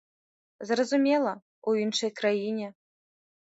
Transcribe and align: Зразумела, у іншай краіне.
Зразумела, 0.69 1.33
у 1.73 1.75
іншай 1.83 2.11
краіне. 2.21 2.67